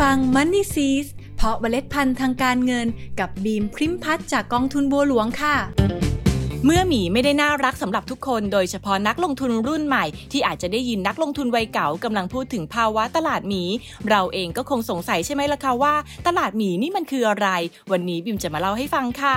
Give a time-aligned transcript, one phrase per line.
[0.00, 2.86] ฟัง Money s e e s เพาะเมล็ดพันธุ์ทางการเงิน
[3.20, 5.56] กับบีมพริมพัฒจากกองทุนบัวหลวงค่ะ
[6.64, 13.62] เมื่อหมีไม่ได้น่ารักสำหรับทุกคน โดยเฉพาะนักลงทุนรุ่นใหม่ ที่อาจจะได้ยินนักลงทุนวัยเก่ากำลังพูดถึงภาวะตลาดหมี
[14.08, 15.94] เราเองก็คงสงสัยใช่ไหมล่ะคะว่า
[16.26, 17.48] ตลาดหมีนี่มันคืออะไร
[17.92, 19.36] วันนี้บิมจะมาเล่าให้ฟังค่ะ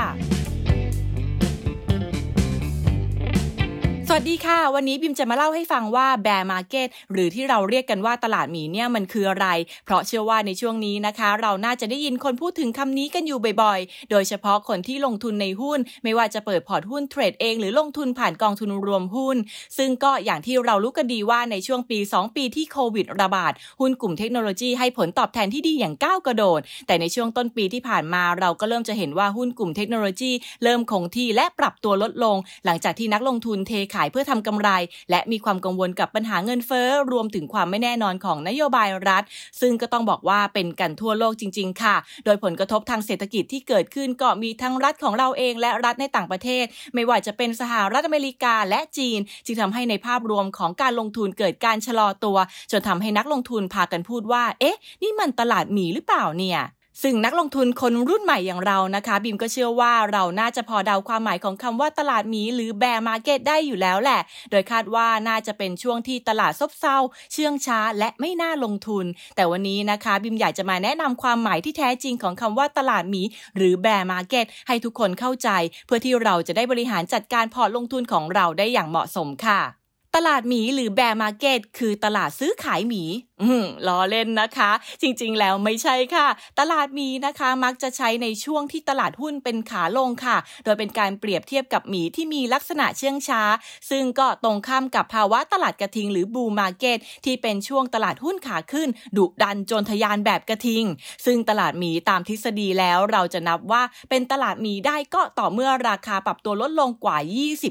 [4.18, 9.48] สวัสดีค่ะ วันนี้บิมจะมาเล่าให้ฟังว่า bear market หรือที่เราเรียกกันว่าตลาดหมีเนี่ยมันคืออะไร
[9.86, 19.38] เพราะเชื่อว่าในช่วงนี้นะคะ เราน่าจะได้ยินคนพูดถึงคำนี้กันอยู่บ่อยๆ โดยเฉพาะคนที่ลงทุนในหุ้น ไม่ว่าจะเปิดพอร์ตหุ้นเทรดเองหรือลงทุนผ่านกองทุนรวมหุ้น
[19.78, 30.32] ซึ่งก็อย่างที่เรารู้กันดีว่าในช่วงปี 2 ปีที่โควิดระบาดหุ้นกลุ่มเทคโนโลยีให้ผลตอบแทนที่ดีอย่างก้าวกระโดด แต่ในช่วงต้นปีที่ผ่านมาเราก็เริ่มจะเห็นว่าหุ้นกลุ่มเทคโนโลยี
[30.64, 34.70] เริ่มคงที่และปรับตัวลดลง หลังจากที่นักลงทุนเทขายเพื่อทำกำไร
[35.10, 39.24] และมีความกังวลกับปัญหาเงินเฟ้อรวมถึงความไม่แน่นอนของนโยบายรัฐ
[39.62, 52.38] ซึ่งก็ต้องบอกว่าเป็นกันทั่วโลกจริง ๆ ค่ะ โดยผลกระทบทางเศรษฐกิจที่เกิดขึ้นก็มีทั้งรัฐของเราเองและรัฐในต่างประเทศ ไม่ว่าจะเป็นสหรัฐอเมริกาและจีน จึงทำให้ในภาพรวมของการลงทุนเกิดการชะลอตัว
[52.72, 56.60] จนทำให้นักลงทุนพากันพูดว่า เอ๊ะ นี่มันตลาดหมีหรือเปล่าเนี่ย
[57.02, 66.98] ซึ่งนักลงทุนคนรุ่นใหม่อย่างเรานะคะ บิมก็เชื่อว่าเราน่าจะพอเดาความหมายของคำว่าตลาดหมีหรือ bear market ได้อยู่แล้วแหละ โดยคาดว่าน่าจะเป็นช่วงที่ตลาดซบเซา
[67.34, 69.06] เชื่องช้าและไม่น่าลงทุน
[69.36, 73.24] แต่วันนี้นะคะ บิมอยากจะมาแนะนำความหมายที่แท้จริงของคำว่าตลาดหมี
[73.58, 75.50] หรือ bear market ให้ทุกคนเข้าใจ
[75.86, 79.83] เพื่อที่เราจะได้บริหารจัดการพอร์ตลงทุนของเราได้อย่างเหมาะสมค่ะ
[80.16, 83.04] ตลาดหมีหรือ bear market คือตลาดซื้อขายหมี
[83.42, 86.28] อืมล้อเล่นนะคะ จริงๆ แล้วไม่ใช่ค่ะ
[86.60, 93.42] ตลาดหมีนะคะ มักจะใช้ในช่วงที่ตลาดหุ้นเป็นขาลงค่ะ โดยเป็นการเปรียบเทียบกับหมีที่มีลักษณะเชื่องช้า
[93.90, 100.84] ซึ่งก็ตรงข้ามกับภาวะตลาดกระทิงหรือบูมาร์เก็ตที่เป็นช่วงตลาดหุ้นขาขึ้น ดุดันจนทยานแบบกระทิง
[101.26, 107.18] ซึ่งตลาดหมีตามทฤษฎีแล้วเราจะนับว่าเป็นตลาดหมีได้ก็ต่อเมื่อราคาปรับตัวลดลงกว่า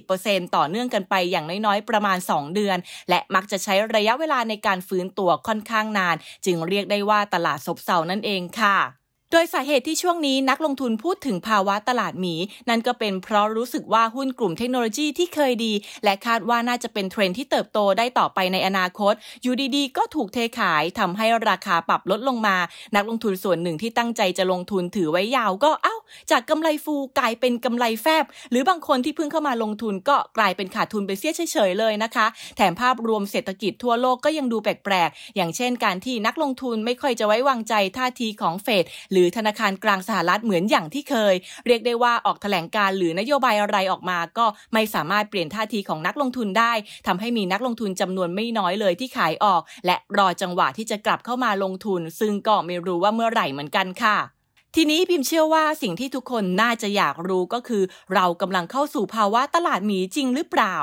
[0.01, 2.79] 20%ต่อเนื่องกันไปอย่างน้อยๆประมาณ2เดือน
[3.11, 6.17] และมักจะใช้ระยะเวลาในการฟื้นตัวค่อนข้างนาน
[6.47, 9.02] จึงเรียกได้ว่าตลาดซบเซานั่นเองค่ะ
[9.35, 12.35] ดยสาเหตุที่ช่วงนี้นักลงทุนพูดถึงภาวะตลาดหมี
[12.69, 15.73] นั่นก็เป็นเพราะรู้สึกว่าหุ้นกลุ่มเทคโนโลยีที่เคยดี
[16.05, 22.57] และคาดว่าน่าจะเป็นเทรนที่เติบโตได้ต่อไปในอนาคต อยู่ดีๆ ก็ถูกเทขายทำให้ราคาปรับลดลงมา
[22.95, 25.97] นักลงทุนส่วนหนึ่งที่ตั้งใจจะลงทุนถือไว้ยาวก็เอ้า
[26.31, 32.27] จากกำไรฟูกลายเป็นกำไรแฟบ หรือบางคนที่เพิ่งเข้ามาลงทุนก็กลายเป็นขาดทุนไปเสียเฉยๆเลยนะคะ
[32.57, 41.35] แถมภาพรวมเศรษฐกิจทั่วโลกก็ยังดูแปลกๆอย่างเช่น การที่นักลงทุนไม่ค่อยจะไว้วางใจท่าทีของเฟดหรือธนาคารกลางสหรัฐเหมือนอย่างที่เคย
[41.67, 46.73] เรียกได้ว่าออกแถลงการหรือนโยบายอะไรออกมา ก็ไม่สามารถเปลี่ยนท่าทีของนักลงทุนได้
[47.07, 54.42] ทำให้มีนักลงทุนจำนวนไม่น้อยเลยที่ขายออก และรอจังหวะที่จะกลับเข้ามาลงทุน ซึ่งก็ไม่รู้ว่าเมื่อไหร่เหมือนกันค่ะ
[54.77, 57.83] ทีนี้พิมเชื่อว่าสิ่งที่ทุกคนน่าจะอยากรู้ก็คือ
[58.15, 60.77] เรากำลังเข้าสู่ภาวะตลาดหมีจริงหรือเปล่า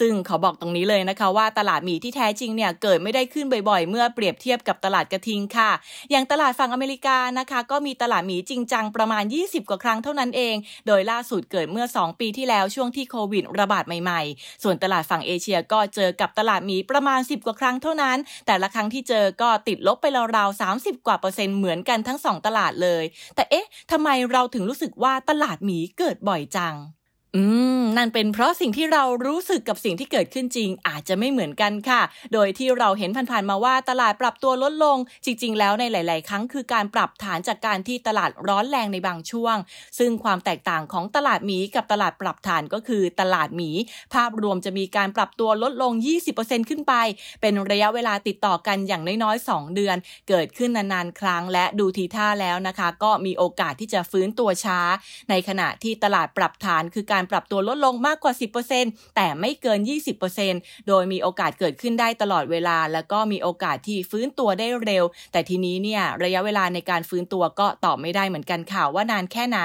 [0.00, 5.70] ซึ่งเขาบอกตรงนี้เลยนะคะ ว่าตลาดหมีที่แท้จริงเนี่ยเกิดไม่ได้ขึ้นบ่อยๆ เมื่อเปรียบเทียบกับตลาดกระทิงค่ะ
[6.10, 10.56] อย่างตลาดฝั่งอเมริกานะคะ ก็มีตลาดหมีจริงจังประมาณ 20 กว่าครั้งเท่านั้นเอง
[10.86, 20.06] โดยล่าสุดเกิดเมื่อ 2 ปีที่แล้วช่วงที่โควิดระบาดใหม่ๆ ส่วนตลาดฝั่งเอเชียก็เจอกับตลาดหมีประมาณ 10 กว่าครั้งเท่านั้น แต่ละครั้งที่เจอก็ติดลบไป
[20.36, 26.74] ราวๆ30 กว่าเปอร์เซ็นต์เหมือนกันทั้ง 2 ตลาดเลยแต่เอ๊ะทำไมเราถึงรู้สึกว่าตลาดหมีเกิดบ่อยจัง
[27.36, 27.42] อื
[27.80, 32.02] ม นั่นเป็นเพราะสิ่งที่เรารู้สึกกับสิ่งที่เกิดขึ้นจริง อาจจะไม่เหมือนกันค่ะ
[32.32, 39.56] โดยที่เราเห็นผ่านๆมาว่าตลาดปรับตัวลดลง จริง ๆ แล้วในหลาย ๆ ครั้งคือการปรับฐานจากการที่ตลาดร้อนแรงในบางช่วง
[39.98, 43.70] ซึ่งความแตกต่างของตลาดหมีกับตลาดปรับฐานก็คือตลาดหมี
[44.14, 46.94] ภาพรวมจะมีการปรับตัวลดลง 20%ขึ้นไป
[47.40, 49.96] เป็นระยะเวลาติดต่อกันอย่างน้อยๆ 2 เดือน
[50.28, 54.80] เกิดขึ้นนานๆ ครั้ง และดูทีท่าแล้วนะคะ ก็มีโอกาสที่จะฟื้นตัวช้า
[55.30, 58.32] ในขณะที่ตลาดปรับฐานคือการปรับตัวลดลงมากกว่า
[58.74, 59.80] 10%แต่ไม่เกิน
[60.34, 69.60] 20%โดยมีโอกาสเกิดขึ้นได้ตลอดเวลา แล้วก็มีโอกาสที่ฟื้นตัวได้เร็ว แต่ทีนี้เนี่ยระยะเวลาในการฟื้นตัวก็ตอบไม่ได้เหมือนกันค่ะว่านานแค่ไหน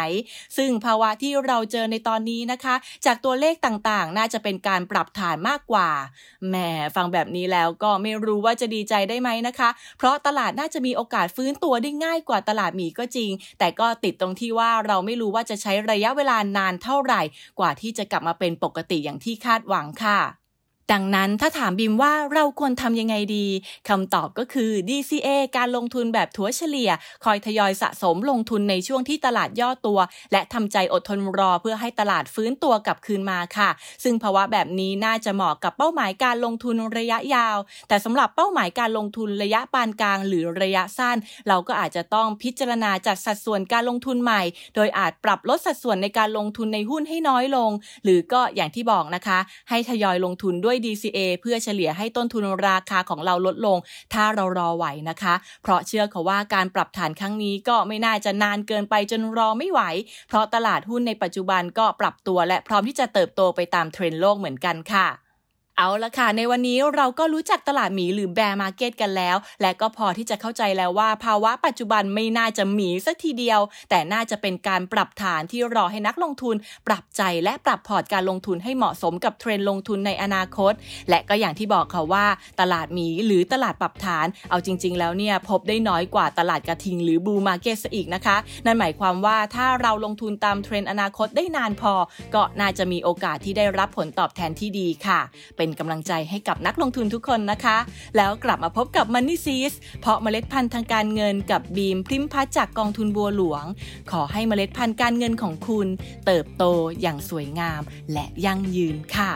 [0.58, 2.76] ซึ่งภาวะที่เราเจอในตอนนี้นะคะ
[3.06, 5.90] จากตัวเลขต่างๆ น่าจะเป็นการปรับฐานมากกว่า
[6.48, 6.56] แหม
[6.96, 17.22] ฟังแบบนี้แล้วก็ไม่รู้ว่าจะดีใจได้ไหมนะคะ เพราะตลาดน่าจะมีโอกาสฟื้นตัวได้ง่ายกว่าตลาดหมีก็จริง แต่ก็ติดตรงที่ว่าเราไม่รู้ว่าจะใช้ระยะเวลานานเท่าไหร่
[17.60, 20.20] กว่าที่จะกลับมาเป็นปกติอย่างที่คาดหวังค่ะ
[20.94, 23.48] ดังนั้นถ้าถามบิมว่าเราควรทำยังไงดี
[23.90, 25.28] คำตอบก็คือ DCA
[25.58, 26.92] การลงทุนแบบถัวเฉลี่ย
[27.24, 30.00] คอยทยอยสะสมลงทุนในช่วงที่ตลาดย่อตัว
[30.32, 33.70] และทำใจอดทนรอเพื่อให้ตลาดฟื้นตัวกลับคืนมาค่ะ
[34.04, 37.58] ซึ่งภาวะแบบนี้น่าจะเหมาะกับเป้าหมายการลงทุนระยะยาว
[37.88, 44.42] แต่สำหรับเป้าหมายการลงทุนระยะปานกลางหรือระยะสั้น เราก็อาจจะต้องพิจารณาจัดสัดส่วนการลงทุนใหม่
[44.76, 47.72] โดยอาจปรับลดสัดส่วนในการลงทุนในหุ้นให้น้อยลง
[48.04, 49.40] หรือก็อย่างที่บอกนะคะ
[49.70, 53.78] ให้ทยอยลงทุนด้วย DCA เพื่อเฉลี่ยให้ต้นทุนราคาของเราลดลง
[54.14, 55.34] ถ้าเรารอไหวนะคะ
[55.64, 59.82] เพราะเชื่อเขาว่าการปรับฐานครั้งนี้ก็ไม่น่าจะนานเกินไปจนรอไม่ไหว
[60.28, 65.08] เพราะตลาดหุ้นในปัจจุบันก็ปรับตัวและพร้อมที่จะเติบโตไปตามเทรนด์โลกเหมือนกันค่ะ
[65.82, 73.60] เอาละค่ะ ในวันนี้เราก็รู้จักตลาดหมีหรือ bear market กันแล้ว และก็พอที่จะเข้าใจแล้วว่า ภาวะปัจจุบันไม่น่าจะหมีสักทีเดียว
[73.90, 76.56] แต่น่าจะเป็นการปรับฐานที่รอให้นักลงทุน
[76.88, 80.74] ปรับใจและปรับพอร์ตการลงทุนให้เหมาะสมกับเทรนด์ลงทุนในอนาคต
[81.10, 82.26] และก็อย่างที่บอกค่ะว่า
[82.60, 91.94] ตลาดหมีหรือตลาดปรับฐาน เอาจริง ๆ แล้วเนี่ยพบได้น้อยกว่าตลาดกระทิง หรือ bull market ซะอีกนะคะ นั่นหมายความว่าถ้าเราลงทุนตามเทรนด์อนาคตได้นานพอ
[92.36, 95.22] ก็น่าจะมีโอกาสที่ได้รับผลตอบแทนที่ดีค่ะ
[95.58, 97.78] เป็นเป็นกำลังใจให้กับนักลงทุนทุกคนนะคะ
[98.18, 103.64] แล้วกลับมาพบกับ Money s e e s เพราะเมล็ดพันธุ์ทางการเงินกับบีมพริมพัฒจากกองทุนบัวหลวง
[104.12, 105.88] ขอให้เมล็ดพันธุ์การเงินของคุณ
[106.26, 106.64] เติบโต
[107.02, 107.82] อย่างสวยงาม
[108.14, 109.32] และยั่งยืนค่ะ